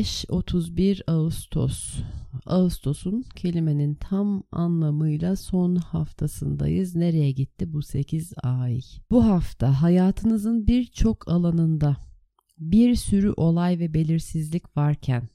[0.00, 1.94] 25-31 Ağustos.
[2.46, 6.96] Ağustos'un kelimenin tam anlamıyla son haftasındayız.
[6.96, 8.80] Nereye gitti bu 8 ay?
[9.10, 11.96] Bu hafta hayatınızın birçok alanında
[12.58, 15.28] bir sürü olay ve belirsizlik varken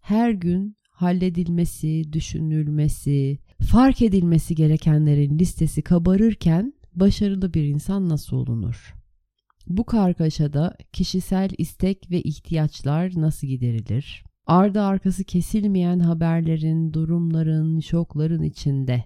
[0.00, 8.99] her gün halledilmesi, düşünülmesi, fark edilmesi gerekenlerin listesi kabarırken başarılı bir insan nasıl olunur?
[9.66, 14.24] Bu kargaşada kişisel istek ve ihtiyaçlar nasıl giderilir?
[14.46, 19.04] Ardı arkası kesilmeyen haberlerin, durumların, şokların içinde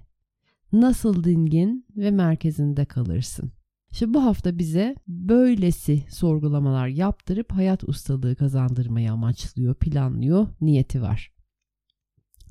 [0.72, 3.52] nasıl dingin ve merkezinde kalırsın?
[3.92, 11.32] İşte bu hafta bize böylesi sorgulamalar yaptırıp hayat ustalığı kazandırmayı amaçlıyor, planlıyor, niyeti var.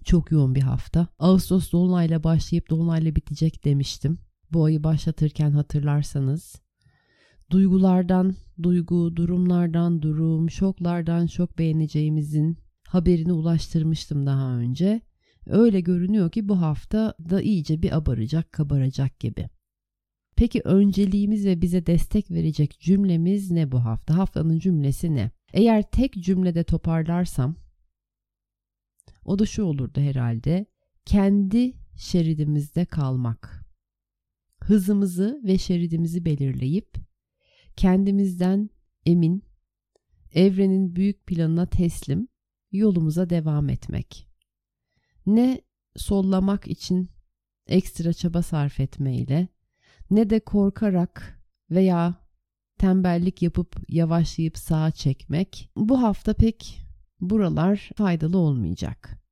[0.04, 1.08] Çok yoğun bir hafta.
[1.20, 4.18] Ağustos dolunayla başlayıp dolunayla bitecek demiştim.
[4.52, 6.63] Bu ayı başlatırken hatırlarsanız
[7.52, 15.02] duygulardan duygu, durumlardan durum, şoklardan şok beğeneceğimizin haberini ulaştırmıştım daha önce.
[15.48, 19.50] Öyle görünüyor ki bu hafta da iyice bir abaracak, kabaracak gibi.
[20.36, 24.18] Peki önceliğimiz ve bize destek verecek cümlemiz ne bu hafta?
[24.18, 25.32] Haftanın cümlesi ne?
[25.54, 27.56] Eğer tek cümlede toparlarsam
[29.26, 30.66] o da şu olurdu herhalde.
[31.06, 33.66] Kendi şeridimizde kalmak.
[34.64, 36.96] Hızımızı ve şeridimizi belirleyip
[37.76, 38.70] kendimizden
[39.06, 39.44] emin,
[40.32, 42.28] evrenin büyük planına teslim,
[42.72, 44.28] yolumuza devam etmek.
[45.26, 45.62] Ne
[45.96, 47.10] sollamak için
[47.68, 49.48] ekstra çaba sarf etmeyle,
[50.12, 52.16] ne de korkarak veya
[52.78, 56.82] tembellik yapıp yavaşlayıp sağa çekmek bu hafta pek
[57.22, 59.24] buralar faydalı olmayacak.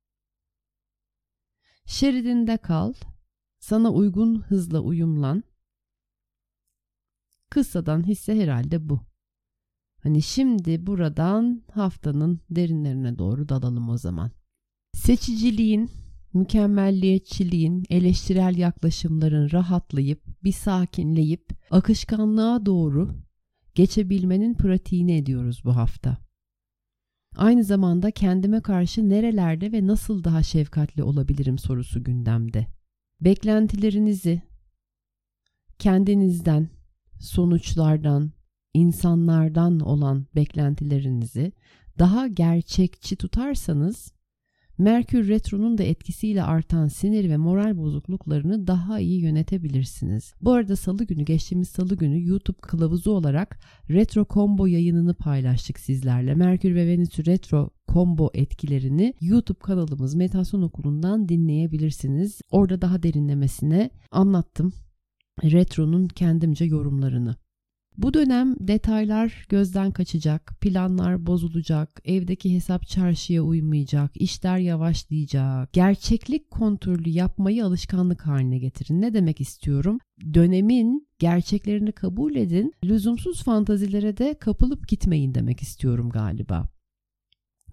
[1.86, 2.92] Şeridinde kal,
[3.58, 5.42] sana uygun hızla uyumlan,
[7.52, 9.00] Kıssadan hisse herhalde bu.
[10.02, 14.30] Hani şimdi buradan haftanın derinlerine doğru dalalım o zaman.
[14.94, 15.90] Seçiciliğin,
[16.34, 23.14] mükemmelliyetçiliğin, eleştirel yaklaşımların rahatlayıp, bir sakinleyip, akışkanlığa doğru
[23.74, 26.18] geçebilmenin pratiğini ediyoruz bu hafta.
[27.36, 32.66] Aynı zamanda kendime karşı nerelerde ve nasıl daha şefkatli olabilirim sorusu gündemde.
[33.20, 34.42] Beklentilerinizi
[35.78, 36.68] kendinizden,
[37.22, 38.32] sonuçlardan,
[38.74, 41.52] insanlardan olan beklentilerinizi
[41.98, 44.12] daha gerçekçi tutarsanız
[44.78, 50.34] Merkür Retro'nun da etkisiyle artan sinir ve moral bozukluklarını daha iyi yönetebilirsiniz.
[50.40, 53.60] Bu arada salı günü geçtiğimiz salı günü YouTube kılavuzu olarak
[53.90, 56.34] Retro Combo yayınını paylaştık sizlerle.
[56.34, 62.40] Merkür ve Venüs Retro Combo etkilerini YouTube kanalımız Meditasyon Okulu'ndan dinleyebilirsiniz.
[62.50, 64.72] Orada daha derinlemesine anlattım
[65.42, 67.36] Retro'nun kendimce yorumlarını.
[67.98, 75.72] Bu dönem detaylar gözden kaçacak, planlar bozulacak, evdeki hesap çarşıya uymayacak, işler yavaşlayacak.
[75.72, 79.02] Gerçeklik kontrolü yapmayı alışkanlık haline getirin.
[79.02, 79.98] Ne demek istiyorum?
[80.34, 86.68] Dönemin gerçeklerini kabul edin, lüzumsuz fantazilere de kapılıp gitmeyin demek istiyorum galiba.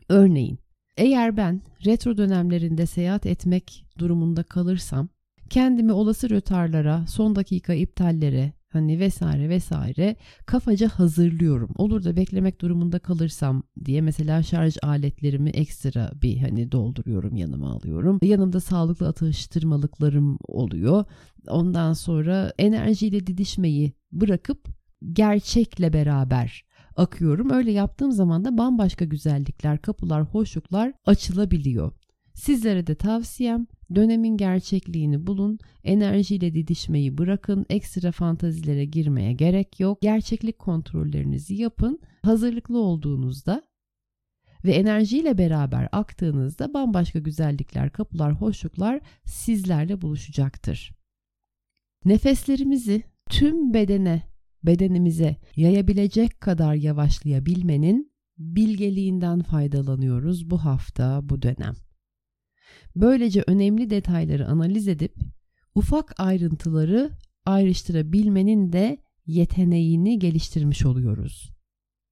[0.10, 0.60] Örneğin,
[0.98, 5.10] eğer ben retro dönemlerinde seyahat etmek durumunda kalırsam
[5.50, 10.16] kendimi olası rötarlara, son dakika iptallere hani vesaire vesaire
[10.46, 11.70] kafaca hazırlıyorum.
[11.76, 18.20] Olur da beklemek durumunda kalırsam diye mesela şarj aletlerimi ekstra bir hani dolduruyorum yanıma alıyorum.
[18.24, 21.06] Yanımda sağlıklı atıştırmalıklarım oluyor.
[21.48, 24.68] Ondan sonra enerjiyle didişmeyi bırakıp
[25.14, 26.64] gerçekle beraber
[26.96, 27.50] akıyorum.
[27.50, 31.92] Öyle yaptığım zaman da bambaşka güzellikler, kapılar, hoşluklar açılabiliyor.
[32.40, 40.02] Sizlere de tavsiyem dönemin gerçekliğini bulun, enerjiyle didişmeyi bırakın, ekstra fantazilere girmeye gerek yok.
[40.02, 42.00] Gerçeklik kontrollerinizi yapın.
[42.22, 43.64] Hazırlıklı olduğunuzda
[44.66, 50.92] ve enerjiyle beraber aktığınızda bambaşka güzellikler, kapılar, hoşluklar sizlerle buluşacaktır.
[52.06, 54.24] Nefeslerimizi tüm bedene,
[54.64, 61.89] bedenimize yayabilecek kadar yavaşlayabilmenin bilgeliğinden faydalanıyoruz bu hafta, bu dönem.
[62.96, 65.16] Böylece önemli detayları analiz edip
[65.76, 67.12] ufak ayrıntıları
[67.46, 71.50] ayrıştırabilmenin de yeteneğini geliştirmiş oluyoruz.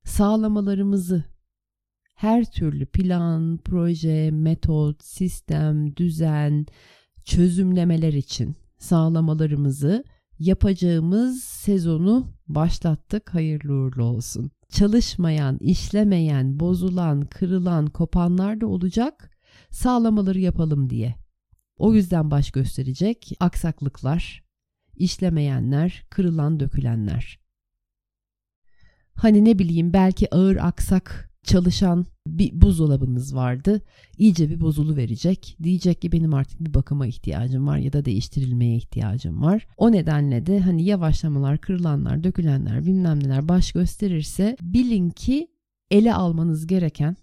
[0.04, 1.24] Sağlamalarımızı
[2.16, 6.66] her türlü plan, proje, metot, sistem, düzen,
[7.26, 10.04] çözümlemeler için sağlamalarımızı
[10.40, 13.34] yapacağımız sezonu başlattık.
[13.34, 14.52] Hayırlı uğurlu olsun.
[14.70, 19.37] Çalışmayan, işlemeyen, bozulan, kırılan, kopanlar da olacak.
[19.70, 21.16] Sağlamaları yapalım diye.
[21.78, 24.44] O yüzden baş gösterecek aksaklıklar,
[24.96, 27.40] işlemeyenler, kırılan, dökülenler.
[29.14, 33.82] Hani ne bileyim belki ağır aksak çalışan bir buzdolabınız vardı.
[34.18, 35.58] İyice bir bozulu verecek.
[35.64, 39.68] Diyecek ki benim artık bir bakıma ihtiyacım var ya da değiştirilmeye ihtiyacım var.
[39.78, 45.48] O nedenle de hani yavaşlamalar, kırılanlar, dökülenler, bilmem neler baş gösterirse bilin ki
[45.92, 47.16] ele almanız gereken,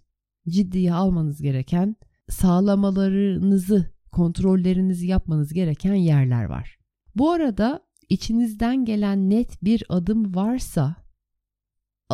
[0.49, 1.97] ciddiye almanız gereken
[2.29, 6.79] sağlamalarınızı, kontrollerinizi yapmanız gereken yerler var.
[7.17, 10.97] Bu arada içinizden gelen net bir adım varsa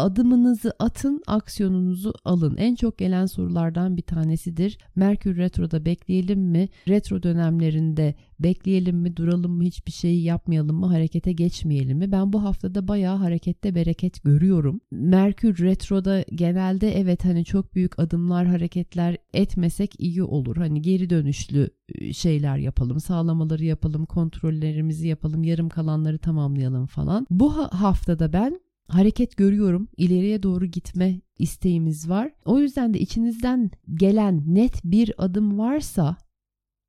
[0.01, 2.57] adımınızı atın, aksiyonunuzu alın.
[2.57, 4.79] En çok gelen sorulardan bir tanesidir.
[4.97, 6.69] Merkür Retro'da bekleyelim mi?
[6.89, 12.13] Retro dönemlerinde bekleyelim mi, duralım mı, hiçbir şeyi yapmayalım mı, harekete geçmeyelim mi?
[12.13, 14.81] Ben bu haftada bayağı harekette bereket görüyorum.
[14.91, 20.57] Merkür Retro'da genelde evet hani çok büyük adımlar, hareketler etmesek iyi olur.
[20.57, 21.71] Hani geri dönüşlü
[22.03, 27.27] ıı, şeyler yapalım, sağlamaları yapalım, kontrollerimizi yapalım, yarım kalanları tamamlayalım falan.
[27.31, 29.89] Bu haftada ben hareket görüyorum.
[29.97, 32.33] İleriye doğru gitme isteğimiz var.
[32.45, 36.17] O yüzden de içinizden gelen net bir adım varsa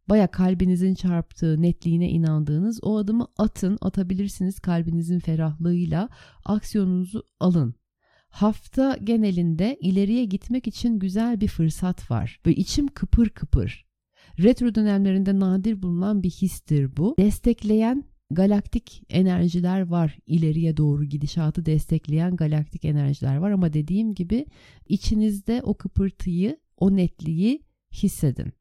[0.10, 3.78] baya kalbinizin çarptığı netliğine inandığınız o adımı atın.
[3.82, 6.10] Atabilirsiniz kalbinizin ferahlığıyla.
[6.46, 7.76] Aksiyonunuzu alın.
[8.30, 12.40] Hafta genelinde ileriye gitmek için güzel bir fırsat var.
[12.46, 13.86] Böyle içim kıpır kıpır.
[14.40, 17.16] Retro dönemlerinde nadir bulunan bir histir bu.
[17.20, 20.18] Destekleyen galaktik enerjiler var.
[20.26, 24.46] İleriye doğru gidişatı destekleyen galaktik enerjiler var ama dediğim gibi
[24.88, 27.62] içinizde o kıpırtıyı, o netliği
[27.94, 28.54] hissedin.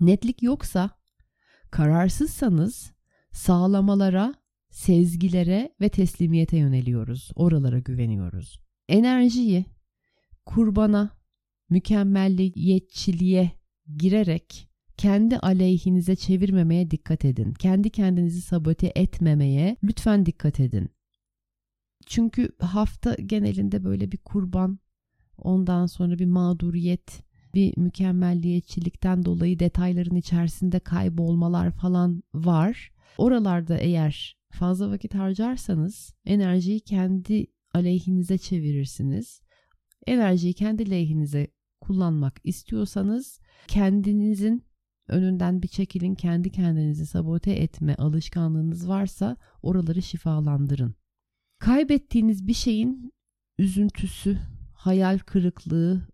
[0.00, 0.90] Netlik yoksa,
[1.70, 2.92] kararsızsanız
[3.32, 4.34] sağlamalara,
[4.70, 7.30] sezgilere ve teslimiyete yöneliyoruz.
[7.34, 8.60] Oralara güveniyoruz.
[8.88, 9.64] Enerjiyi
[10.46, 11.10] kurbana,
[11.70, 13.52] mükemmelliyetçiliğe
[13.96, 17.52] girerek kendi aleyhinize çevirmemeye dikkat edin.
[17.52, 20.88] Kendi kendinizi sabote etmemeye lütfen dikkat edin.
[22.06, 24.78] Çünkü hafta genelinde böyle bir kurban,
[25.38, 27.22] ondan sonra bir mağduriyet,
[27.54, 32.92] bir mükemmelliyetçilikten dolayı detayların içerisinde kaybolmalar falan var.
[33.18, 39.40] Oralarda eğer fazla vakit harcarsanız enerjiyi kendi aleyhinize çevirirsiniz.
[40.06, 41.46] Enerjiyi kendi lehinize
[41.80, 44.65] kullanmak istiyorsanız kendinizin
[45.08, 50.94] önünden bir çekilin kendi kendinizi sabote etme alışkanlığınız varsa oraları şifalandırın.
[51.58, 53.12] Kaybettiğiniz bir şeyin
[53.58, 54.38] üzüntüsü,
[54.74, 56.08] hayal kırıklığı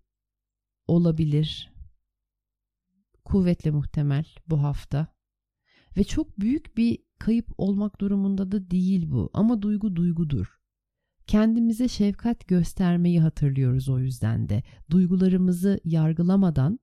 [0.87, 1.73] olabilir.
[3.25, 5.07] Kuvvetle muhtemel bu hafta.
[5.97, 10.59] Ve çok büyük bir kayıp olmak durumunda da değil bu ama duygu duygudur.
[11.27, 14.63] Kendimize şefkat göstermeyi hatırlıyoruz o yüzden de.
[14.91, 16.79] Duygularımızı yargılamadan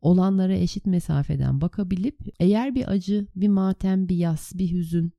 [0.00, 5.12] olanlara eşit mesafeden bakabilip eğer bir acı, bir matem, bir yas, bir hüzün,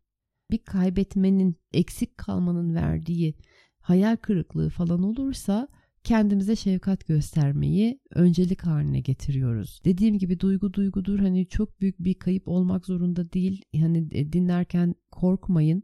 [0.52, 3.36] bir kaybetmenin, eksik kalmanın verdiği
[3.80, 5.68] hayal kırıklığı falan olursa
[6.04, 9.82] kendimize şefkat göstermeyi öncelik haline getiriyoruz.
[9.86, 11.20] Dediğim gibi duygu duygudur.
[11.20, 13.62] Hani çok büyük bir kayıp olmak zorunda değil.
[13.80, 15.84] Hani e, dinlerken korkmayın.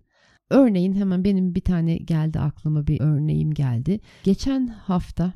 [0.50, 4.00] Örneğin hemen benim bir tane geldi aklıma bir örneğim geldi.
[4.24, 5.34] Geçen hafta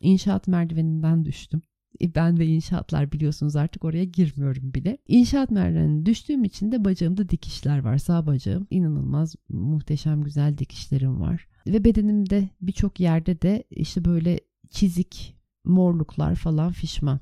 [0.00, 1.62] inşaat merdiveninden düştüm.
[2.00, 4.98] Ben ve inşaatlar biliyorsunuz artık oraya girmiyorum bile.
[5.08, 7.98] İnşaat merdivenine düştüğüm için de bacağımda dikişler var.
[7.98, 11.46] Sağ bacağım inanılmaz muhteşem güzel dikişlerim var.
[11.66, 14.40] Ve bedenimde birçok yerde de işte böyle
[14.70, 17.20] çizik, morluklar falan fişman.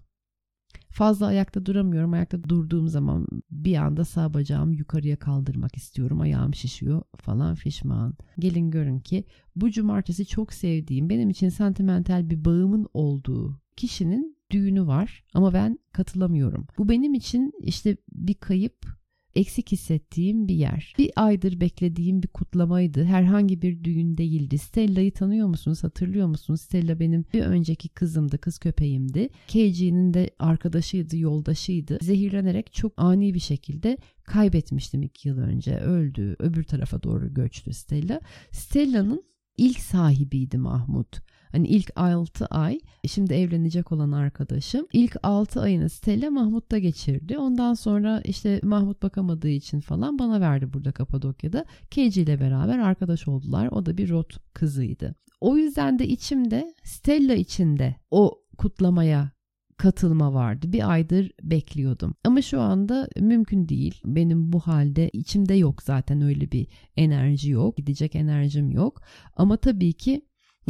[0.90, 2.12] Fazla ayakta duramıyorum.
[2.12, 6.20] Ayakta durduğum zaman bir anda sağ bacağımı yukarıya kaldırmak istiyorum.
[6.20, 8.14] Ayağım şişiyor falan fişman.
[8.38, 9.24] Gelin görün ki
[9.56, 15.78] bu cumartesi çok sevdiğim, benim için sentimental bir bağımın olduğu kişinin düğünü var ama ben
[15.92, 16.66] katılamıyorum.
[16.78, 18.98] Bu benim için işte bir kayıp.
[19.34, 20.94] eksik hissettiğim bir yer.
[20.98, 23.04] Bir aydır beklediğim bir kutlamaydı.
[23.04, 24.58] Herhangi bir düğün değildi.
[24.58, 25.84] Stella'yı tanıyor musunuz?
[25.84, 26.60] Hatırlıyor musunuz?
[26.60, 29.28] Stella benim bir önceki kızımdı, kız köpeğimdi.
[29.48, 31.98] KG'nin de arkadaşıydı, yoldaşıydı.
[32.02, 35.76] Zehirlenerek çok ani bir şekilde kaybetmiştim iki yıl önce.
[35.76, 36.36] Öldü.
[36.38, 38.20] Öbür tarafa doğru göçtü Stella.
[38.52, 39.24] Stella'nın
[39.56, 41.20] ilk sahibiydi Mahmut.
[41.52, 47.38] Hani ilk 6 ay şimdi evlenecek olan arkadaşım ilk 6 ayını Stella Mahmut'ta geçirdi.
[47.38, 51.64] Ondan sonra işte Mahmut bakamadığı için falan bana verdi burada Kapadokya'da.
[51.90, 53.68] Keiji ile beraber arkadaş oldular.
[53.70, 55.14] O da bir rot kızıydı.
[55.40, 59.30] O yüzden de içimde Stella içinde o kutlamaya
[59.78, 60.72] katılma vardı.
[60.72, 62.14] Bir aydır bekliyordum.
[62.24, 64.00] Ama şu anda mümkün değil.
[64.04, 67.76] Benim bu halde içimde yok zaten öyle bir enerji yok.
[67.76, 69.02] Gidecek enerjim yok.
[69.36, 70.22] Ama tabii ki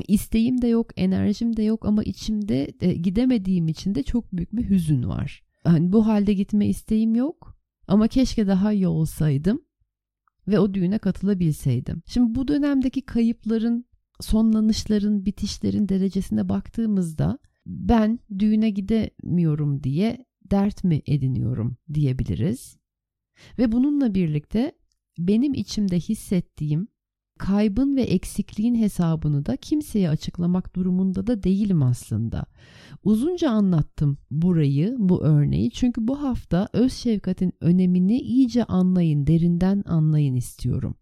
[0.08, 4.70] isteğim de yok, enerjim de yok ama içimde e, gidemediğim için de çok büyük bir
[4.70, 5.42] hüzün var.
[5.64, 7.56] Hani bu halde gitme isteğim yok
[7.88, 9.62] ama keşke daha iyi olsaydım
[10.48, 12.02] ve o düğüne katılabilseydim.
[12.06, 13.84] Şimdi bu dönemdeki kayıpların,
[14.20, 22.76] sonlanışların, bitişlerin derecesine baktığımızda ben düğüne gidemiyorum diye dert mi ediniyorum diyebiliriz.
[23.58, 24.72] Ve bununla birlikte
[25.18, 26.88] benim içimde hissettiğim
[27.38, 32.44] kaybın ve eksikliğin hesabını da kimseye açıklamak durumunda da değilim aslında.
[33.04, 40.34] Uzunca anlattım burayı, bu örneği çünkü bu hafta öz şefkatin önemini iyice anlayın, derinden anlayın
[40.34, 40.94] istiyorum.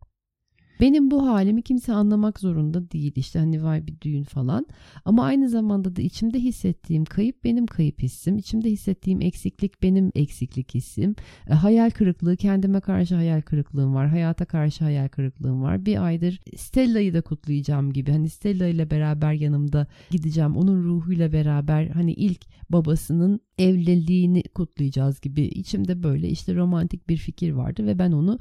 [0.81, 3.13] Benim bu halimi kimse anlamak zorunda değil.
[3.17, 4.67] İşte hani vay bir düğün falan.
[5.05, 8.39] Ama aynı zamanda da içimde hissettiğim kayıp benim kayıp hissim.
[8.39, 11.15] İçimde hissettiğim eksiklik benim eksiklik hissim.
[11.51, 15.87] E, hayal kırıklığı kendime karşı hayal kırıklığım var hayata karşı hayal kırıklığım var.
[15.87, 18.13] Bir aydır Stella'yı da kutlayacağım gibi.
[18.13, 20.57] Hani Stella ile beraber yanımda gideceğim.
[20.57, 22.41] Onun ruhuyla beraber hani ilk
[22.71, 25.43] babasının evliliğini kutlayacağız gibi.
[25.43, 28.39] İçimde böyle işte romantik bir fikir vardı ve ben onu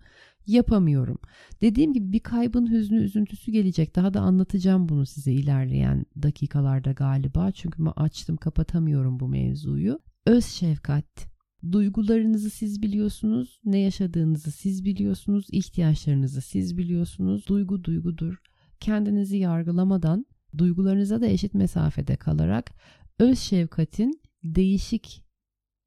[0.47, 1.17] yapamıyorum.
[1.61, 3.95] Dediğim gibi bir kaybın hüznü üzüntüsü gelecek.
[3.95, 7.51] Daha da anlatacağım bunu size ilerleyen dakikalarda galiba.
[7.51, 9.99] Çünkü açtım kapatamıyorum bu mevzuyu.
[10.25, 11.35] Öz şefkat.
[11.71, 17.47] Duygularınızı siz biliyorsunuz, ne yaşadığınızı siz biliyorsunuz, ihtiyaçlarınızı siz biliyorsunuz.
[17.47, 18.41] Duygu duygudur.
[18.79, 20.25] Kendinizi yargılamadan,
[20.57, 22.71] duygularınıza da eşit mesafede kalarak
[23.19, 25.23] öz şefkatin değişik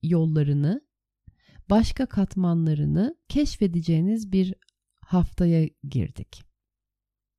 [0.02, 0.87] yollarını
[1.70, 4.54] başka katmanlarını keşfedeceğiniz bir
[5.00, 6.44] haftaya girdik.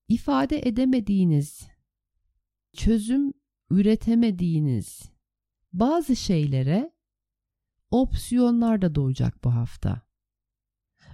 [0.07, 1.67] İfade edemediğiniz,
[2.73, 3.33] çözüm
[3.69, 5.11] üretemediğiniz
[5.73, 6.93] bazı şeylere
[7.91, 10.01] opsiyonlar da doğacak bu hafta.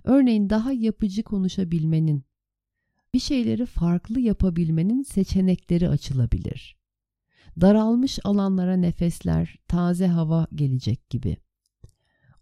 [0.03, 2.25] Örneğin daha yapıcı konuşabilmenin,
[3.13, 6.77] bir şeyleri farklı yapabilmenin seçenekleri açılabilir.
[7.61, 11.37] Daralmış alanlara nefesler, taze hava gelecek gibi.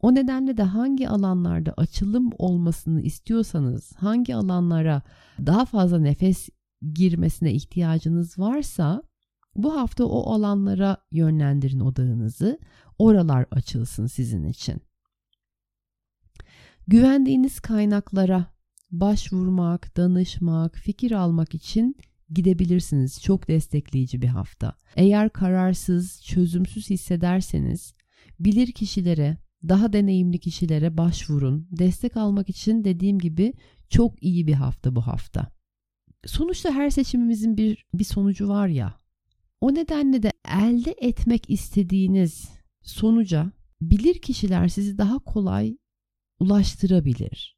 [0.03, 5.01] O nedenle de hangi alanlarda açılım olmasını istiyorsanız, hangi alanlara
[5.39, 6.49] daha fazla nefes
[6.93, 9.03] girmesine ihtiyacınız varsa
[9.55, 12.59] bu hafta o alanlara yönlendirin odağınızı.
[12.99, 14.81] Oralar açılsın sizin için.
[16.87, 18.45] Güvendiğiniz kaynaklara
[18.91, 21.95] başvurmak, danışmak, fikir almak için
[22.29, 23.21] gidebilirsiniz.
[23.21, 24.75] Çok destekleyici bir hafta.
[24.95, 27.93] Eğer kararsız, çözümsüz hissederseniz
[28.39, 31.67] bilir kişilere daha deneyimli kişilere başvurun.
[31.71, 33.53] Destek almak için dediğim gibi
[33.89, 35.47] çok iyi bir hafta bu hafta.
[36.25, 38.99] Sonuçta her seçimimizin bir bir sonucu var ya.
[39.61, 42.49] O nedenle de elde etmek istediğiniz
[42.81, 43.51] sonuca
[43.81, 45.77] bilir kişiler sizi daha kolay
[46.39, 47.57] ulaştırabilir.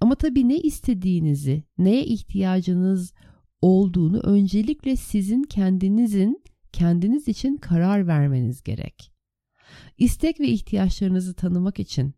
[0.00, 3.14] Ama tabii ne istediğinizi, neye ihtiyacınız
[3.62, 6.42] olduğunu öncelikle sizin kendinizin
[6.72, 9.12] kendiniz için karar vermeniz gerek.
[10.00, 12.14] İstek ve ihtiyaçlarınızı tanımak için,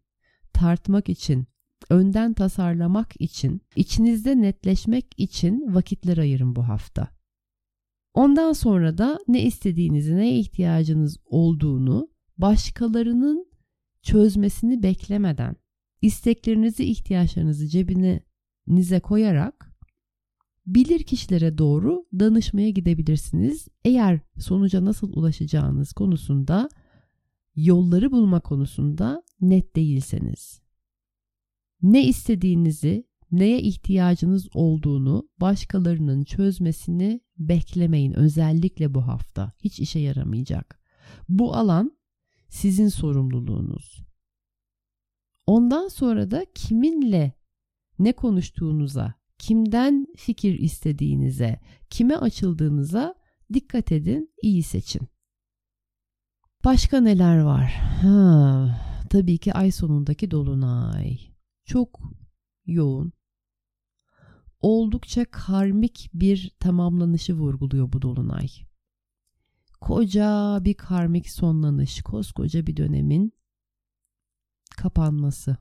[0.52, 1.46] tartmak için,
[1.90, 7.08] önden tasarlamak için, içinizde netleşmek için vakitler ayırın bu hafta.
[8.14, 12.08] Ondan sonra da ne istediğinizi, neye ihtiyacınız olduğunu
[12.38, 13.46] başkalarının
[14.02, 15.56] çözmesini beklemeden,
[16.02, 19.72] isteklerinizi, ihtiyaçlarınızı cebinize koyarak
[20.66, 23.68] bilir kişilere doğru danışmaya gidebilirsiniz.
[23.84, 26.68] Eğer sonuca nasıl ulaşacağınız konusunda
[27.56, 30.62] yolları bulma konusunda net değilseniz.
[31.82, 39.52] Ne istediğinizi, neye ihtiyacınız olduğunu başkalarının çözmesini beklemeyin özellikle bu hafta.
[39.64, 40.80] Hiç işe yaramayacak.
[41.28, 41.98] Bu alan
[42.48, 44.02] sizin sorumluluğunuz.
[45.46, 47.32] Ondan sonra da kiminle
[47.98, 53.14] ne konuştuğunuza, kimden fikir istediğinize, kime açıldığınıza
[53.52, 55.11] dikkat edin, iyi seçin.
[56.64, 57.72] Başka neler var?
[58.02, 61.18] Ha, tabii ki ay sonundaki dolunay.
[61.64, 62.00] çok
[62.66, 63.12] yoğun,
[64.60, 68.48] oldukça karmik bir tamamlanışı vurguluyor bu dolunay.
[69.80, 73.32] Koca bir karmik sonlanış, koskoca bir dönemin
[74.76, 75.56] kapanması.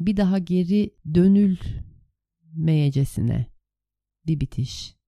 [0.00, 3.46] Bir daha geri dönülmeyecesine
[4.26, 4.99] bir bitiş.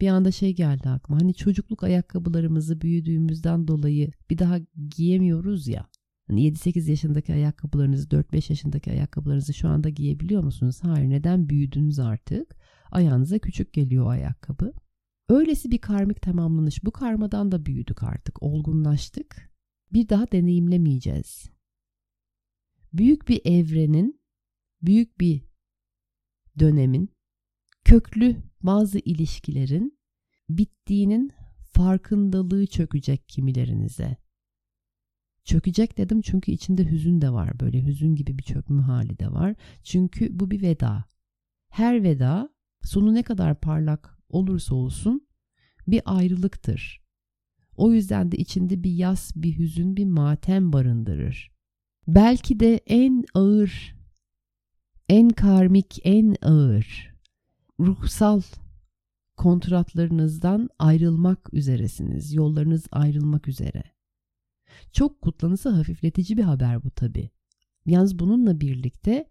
[0.00, 1.20] Bir anda şey geldi aklıma.
[1.20, 4.58] Hani çocukluk ayakkabılarımızı büyüdüğümüzden dolayı bir daha
[4.96, 5.86] giyemiyoruz ya.
[6.26, 10.78] Hani 7-8 yaşındaki ayakkabılarınızı, 4-5 yaşındaki ayakkabılarınızı şu anda giyebiliyor musunuz?
[10.82, 11.10] Hayır.
[11.10, 12.56] Neden büyüdünüz artık?
[12.90, 14.72] Ayağınıza küçük geliyor ayakkabı.
[15.28, 16.84] Öylesi bir karmik tamamlanış.
[16.84, 18.42] Bu karmadan da büyüdük artık.
[18.42, 19.50] Olgunlaştık.
[19.92, 21.50] Bir daha deneyimlemeyeceğiz.
[22.92, 24.20] Büyük bir evrenin,
[24.82, 25.42] büyük bir
[26.58, 27.15] dönemin,
[27.86, 29.98] köklü bazı ilişkilerin
[30.48, 31.32] bittiğinin
[31.72, 34.16] farkındalığı çökecek kimilerinize.
[35.44, 37.60] Çökecek dedim çünkü içinde hüzün de var.
[37.60, 39.54] Böyle hüzün gibi bir çökme hali de var.
[39.82, 41.04] Çünkü bu bir veda.
[41.68, 42.50] Her veda
[42.82, 45.28] sonu ne kadar parlak olursa olsun
[45.86, 47.00] bir ayrılıktır.
[47.76, 51.52] O yüzden de içinde bir yas, bir hüzün, bir matem barındırır.
[52.08, 53.96] Belki de en ağır,
[55.08, 57.15] en karmik, en ağır
[57.80, 58.42] ruhsal
[59.36, 62.34] kontratlarınızdan ayrılmak üzeresiniz.
[62.34, 63.82] Yollarınız ayrılmak üzere.
[64.92, 67.30] Çok kutlanısı hafifletici bir haber bu tabi.
[67.86, 69.28] Yalnız bununla birlikte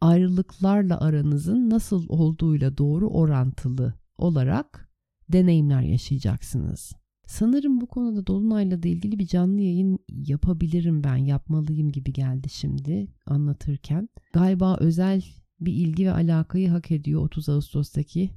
[0.00, 4.90] ayrılıklarla aranızın nasıl olduğuyla doğru orantılı olarak
[5.28, 6.92] deneyimler yaşayacaksınız.
[7.26, 13.08] Sanırım bu konuda Dolunay'la da ilgili bir canlı yayın yapabilirim ben, yapmalıyım gibi geldi şimdi
[13.26, 14.08] anlatırken.
[14.32, 15.24] Galiba özel
[15.60, 18.30] bir ilgi ve alakayı hak ediyor 30 Ağustos'taki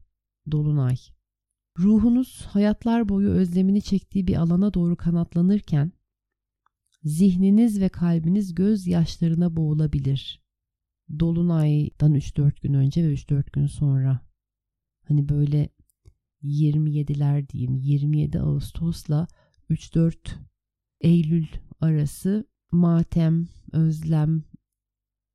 [0.51, 0.95] Dolunay.
[1.79, 5.91] Ruhunuz hayatlar boyu özlemini çektiği bir alana doğru kanatlanırken
[7.03, 10.41] zihniniz ve kalbiniz gözyaşlarına boğulabilir.
[11.19, 14.21] Dolunay'dan 3-4 gün önce ve 3-4 gün sonra.
[15.03, 15.69] Hani böyle
[16.43, 19.27] 27'ler diyeyim 27 Ağustos'la
[19.69, 20.15] 3-4
[21.01, 21.47] Eylül
[21.79, 24.43] arası matem, özlem,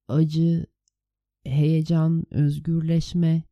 [0.08, 0.66] acı,
[1.48, 3.42] heyecan, özgürleşme,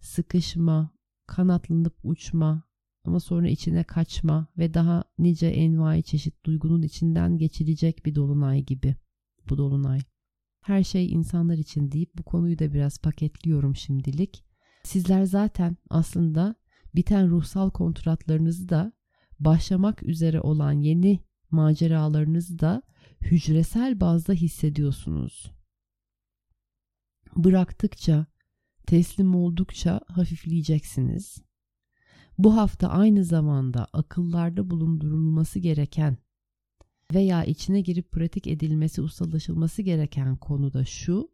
[0.00, 0.90] sıkışma,
[1.26, 2.62] kanatlanıp uçma
[3.04, 8.96] ama sonra içine kaçma ve daha nice envai çeşit duygunun içinden geçilecek bir dolunay gibi
[9.48, 10.00] bu dolunay.
[10.60, 14.44] Her şey insanlar için deyip bu konuyu da biraz paketliyorum şimdilik.
[14.84, 16.54] Sizler zaten aslında
[16.94, 18.92] biten ruhsal kontratlarınızı da
[19.40, 22.82] başlamak üzere olan yeni maceralarınızı da
[23.20, 25.52] hücresel bazda hissediyorsunuz
[27.36, 28.26] bıraktıkça,
[28.86, 31.42] teslim oldukça hafifleyeceksiniz.
[32.38, 36.16] Bu hafta aynı zamanda akıllarda bulundurulması gereken
[37.14, 41.32] veya içine girip pratik edilmesi, ustalaşılması gereken konu da şu.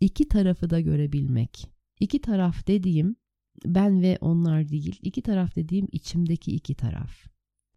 [0.00, 1.68] iki tarafı da görebilmek.
[2.00, 3.16] İki taraf dediğim
[3.64, 4.98] ben ve onlar değil.
[5.02, 7.26] İki taraf dediğim içimdeki iki taraf.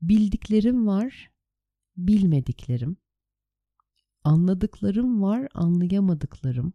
[0.01, 1.31] Bildiklerim var,
[1.97, 2.97] bilmediklerim.
[4.23, 6.73] Anladıklarım var, anlayamadıklarım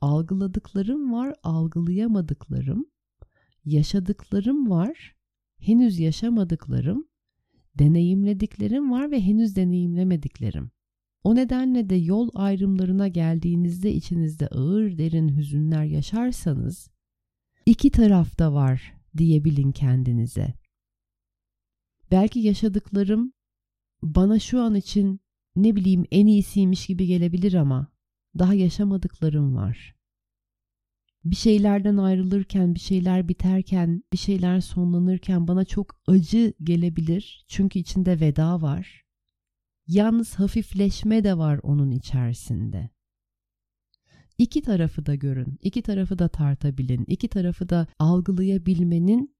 [0.00, 2.86] algıladıklarım var, algılayamadıklarım,
[3.64, 5.16] yaşadıklarım var,
[5.58, 7.04] henüz yaşamadıklarım,
[7.78, 10.70] deneyimlediklerim var ve henüz deneyimlemediklerim.
[11.24, 16.90] O nedenle de yol ayrımlarına geldiğinizde içinizde ağır derin hüzünler yaşarsanız
[17.66, 20.54] iki tarafta var diyebilin kendinize.
[22.10, 23.32] Belki yaşadıklarım
[24.02, 25.20] bana şu an için
[25.56, 27.89] ne bileyim en iyisiymiş gibi gelebilir ama
[28.38, 29.94] daha yaşamadıklarım var.
[31.24, 37.44] Bir şeylerden ayrılırken, bir şeyler biterken, bir şeyler sonlanırken bana çok acı gelebilir.
[37.48, 39.04] Çünkü içinde veda var.
[39.86, 42.90] Yalnız hafifleşme de var onun içerisinde.
[44.38, 49.36] İki tarafı da görün, iki tarafı da tartabilin, iki tarafı da algılayabilmenin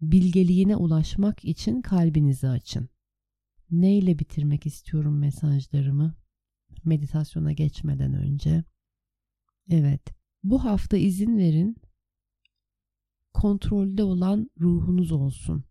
[0.00, 2.88] bilgeliğine ulaşmak için kalbinizi açın.
[3.70, 6.14] Neyle bitirmek istiyorum mesajlarımı?
[6.84, 8.64] Meditasyona geçmeden önce.
[9.70, 10.02] Evet,
[10.42, 11.76] bu hafta izin verin
[13.34, 15.64] kontrolde olan ruhunuz olsun.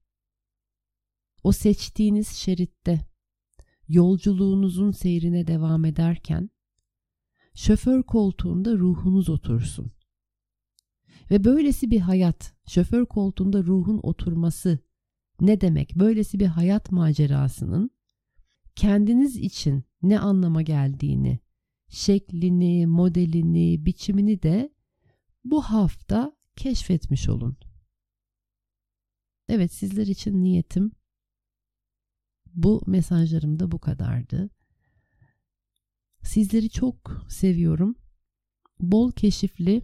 [1.43, 3.06] O seçtiğiniz şeritte
[3.88, 6.50] yolculuğunuzun seyrine devam ederken
[7.54, 9.91] şoför koltuğunda ruhunuz otursun.
[11.32, 14.80] Ve böylesi bir hayat, şoför koltuğunda ruhun oturması
[15.41, 15.96] ne demek?
[15.96, 17.91] Böylesi bir hayat macerasının
[18.76, 21.39] kendiniz için ne anlama geldiğini,
[21.89, 24.73] şeklini, modelini, biçimini de
[25.43, 27.57] bu hafta keşfetmiş olun.
[29.49, 30.91] Evet sizler için niyetim
[32.53, 34.49] bu mesajlarım da bu kadardı.
[36.23, 37.95] Sizleri çok seviyorum.
[38.79, 39.81] Bol keşifli,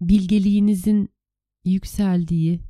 [0.00, 1.08] bilgeliğinizin
[1.64, 2.60] yükseldiği,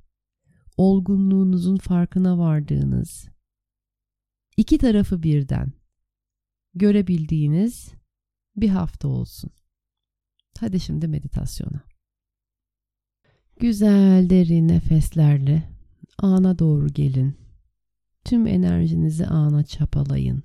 [0.77, 3.29] olgunluğunuzun farkına vardığınız,
[4.57, 5.73] iki tarafı birden
[6.75, 7.93] görebildiğiniz
[8.57, 9.51] bir hafta olsun.
[10.61, 11.85] Hadi şimdi meditasyona.
[13.61, 15.71] Güzel derin nefeslerle
[16.19, 17.37] ana doğru gelin.
[18.25, 20.43] Tüm enerjinizi ana çapalayın.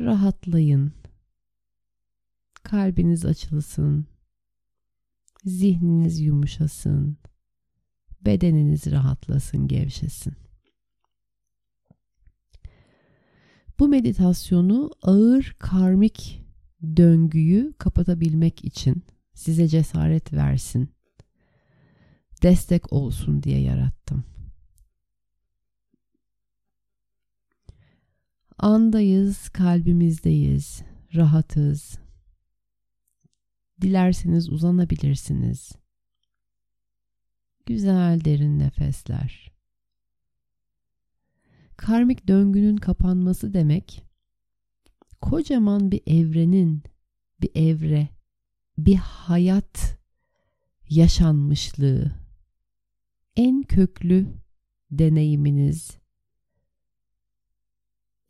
[0.00, 0.92] Rahatlayın.
[2.62, 4.06] Kalbiniz açılsın.
[5.44, 7.16] Zihniniz yumuşasın.
[8.20, 10.47] Bedeniniz rahatlasın, gevşesin.
[13.78, 16.42] Bu meditasyonu ağır karmik
[16.96, 20.90] döngüyü kapatabilmek için size cesaret versin.
[22.42, 24.24] Destek olsun diye yarattım.
[28.58, 30.82] Andayız, kalbimizdeyiz,
[31.14, 31.98] rahatız.
[33.80, 35.72] Dilerseniz uzanabilirsiniz.
[37.66, 39.57] Güzel derin nefesler.
[41.78, 44.04] Karmik döngünün kapanması demek
[45.20, 46.82] kocaman bir evrenin
[47.40, 48.08] bir evre,
[48.78, 49.98] bir hayat
[50.90, 52.12] yaşanmışlığı
[53.36, 54.26] en köklü
[54.90, 55.98] deneyiminiz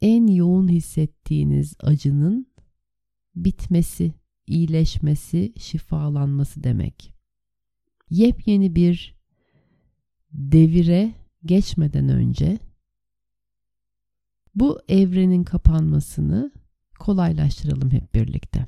[0.00, 2.46] en yoğun hissettiğiniz acının
[3.34, 4.14] bitmesi,
[4.46, 7.12] iyileşmesi, şifalanması demek.
[8.10, 9.14] Yepyeni bir
[10.32, 12.58] devire geçmeden önce
[14.54, 16.52] bu evrenin kapanmasını
[16.98, 18.66] kolaylaştıralım hep birlikte.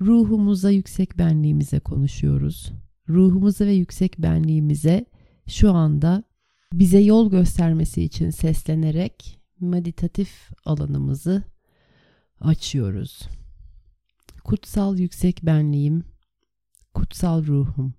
[0.00, 2.72] Ruhumuza, yüksek benliğimize konuşuyoruz.
[3.08, 5.04] Ruhumuza ve yüksek benliğimize
[5.48, 6.24] şu anda
[6.72, 11.42] bize yol göstermesi için seslenerek meditatif alanımızı
[12.40, 13.28] açıyoruz.
[14.44, 16.04] Kutsal yüksek benliğim,
[16.94, 17.94] kutsal ruhum.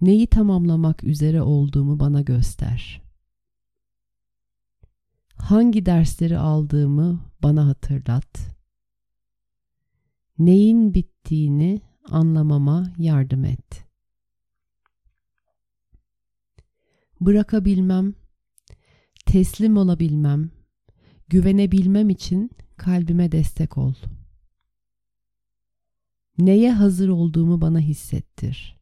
[0.00, 3.01] Neyi tamamlamak üzere olduğumu bana göster.
[5.42, 8.56] Hangi dersleri aldığımı bana hatırlat.
[10.38, 13.84] Neyin bittiğini anlamama yardım et.
[17.20, 18.14] Bırakabilmem,
[19.26, 20.50] teslim olabilmem,
[21.28, 23.94] güvenebilmem için kalbime destek ol.
[26.38, 28.80] Neye hazır olduğumu bana hissettir.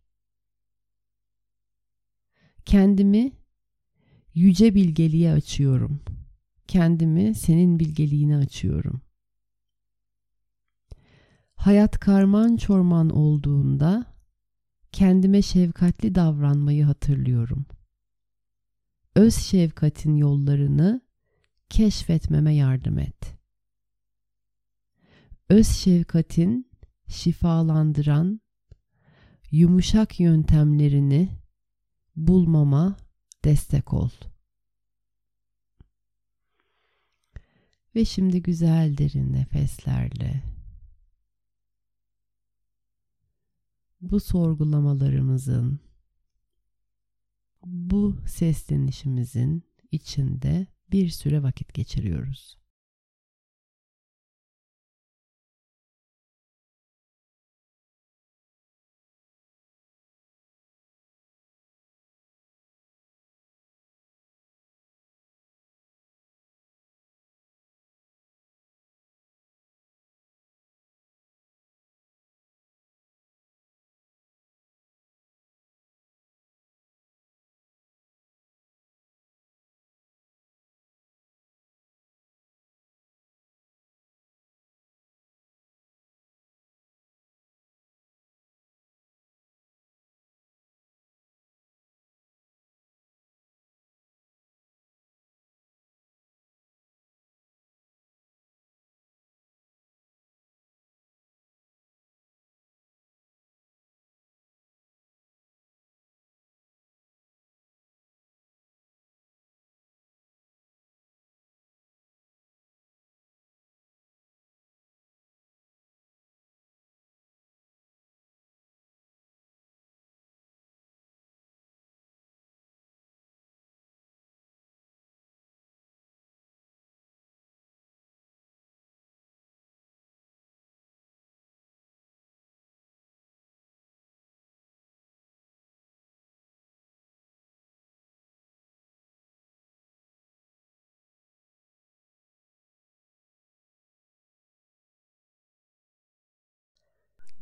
[2.64, 3.32] Kendimi
[4.34, 6.00] yüce bilgeliğe açıyorum.
[6.70, 9.00] Kendimi senin bilgeliğine açıyorum.
[11.54, 14.06] Hayat karman çorman olduğunda
[14.92, 17.66] kendime şefkatli davranmayı hatırlıyorum.
[19.14, 21.00] Öz şefkatin yollarını
[21.70, 23.34] keşfetmeme yardım et.
[25.48, 26.70] Öz şefkatin
[27.08, 28.40] şifalandıran
[29.50, 31.28] yumuşak yöntemlerini
[32.16, 32.96] bulmama
[33.44, 34.10] destek ol.
[37.94, 40.42] Ve şimdi güzel derin nefeslerle
[44.00, 45.80] bu sorgulamalarımızın,
[47.64, 52.59] bu seslenişimizin içinde bir süre vakit geçiriyoruz.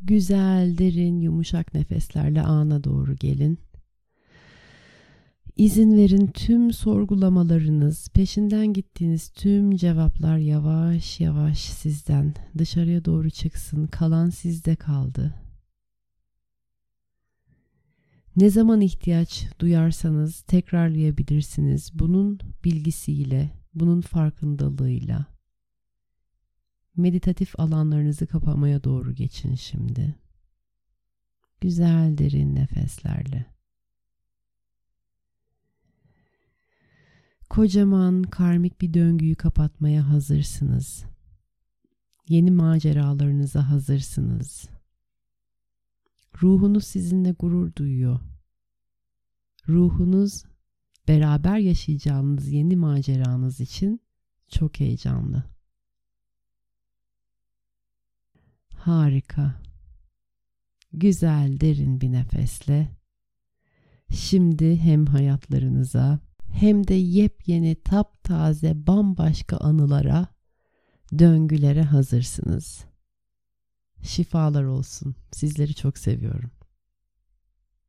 [0.01, 3.59] Güzel, derin, yumuşak nefeslerle ana doğru gelin.
[5.57, 13.87] İzin verin tüm sorgulamalarınız, peşinden gittiğiniz tüm cevaplar yavaş yavaş sizden dışarıya doğru çıksın.
[13.87, 15.35] Kalan sizde kaldı.
[18.37, 21.91] Ne zaman ihtiyaç duyarsanız tekrarlayabilirsiniz.
[21.95, 25.38] Bunun bilgisiyle, bunun farkındalığıyla.
[26.99, 30.15] Meditatif alanlarınızı kapamaya doğru geçin şimdi.
[31.61, 33.47] Güzel derin nefeslerle.
[37.51, 41.05] Kocaman karmik bir döngüyü kapatmaya hazırsınız.
[42.29, 44.69] Yeni maceralarınıza hazırsınız.
[46.43, 48.21] Ruhunuz sizinle gurur duyuyor.
[49.69, 50.45] Ruhunuz
[51.09, 54.01] beraber yaşayacağınız yeni maceranız için
[54.49, 55.58] çok heyecanlı.
[58.79, 59.55] Harika.
[60.93, 62.89] Güzel derin bir nefesle
[64.11, 66.19] şimdi hem hayatlarınıza
[66.53, 70.27] hem de yepyeni taptaze bambaşka anılara,
[71.19, 72.85] döngülere hazırsınız.
[74.03, 75.15] Şifalar olsun.
[75.33, 76.51] Sizleri çok seviyorum.